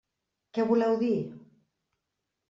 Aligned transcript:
Què 0.57 0.63
voleu 0.69 0.95
dir? 1.01 1.11